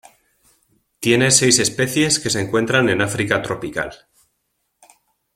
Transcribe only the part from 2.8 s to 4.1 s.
en África tropical.